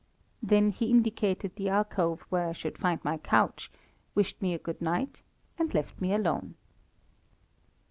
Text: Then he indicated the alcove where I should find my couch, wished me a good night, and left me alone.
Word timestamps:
Then 0.41 0.71
he 0.71 0.89
indicated 0.89 1.55
the 1.57 1.69
alcove 1.69 2.21
where 2.29 2.49
I 2.49 2.53
should 2.53 2.75
find 2.79 2.99
my 3.03 3.19
couch, 3.19 3.71
wished 4.15 4.41
me 4.41 4.55
a 4.55 4.57
good 4.57 4.81
night, 4.81 5.21
and 5.59 5.71
left 5.75 6.01
me 6.01 6.11
alone. 6.11 6.55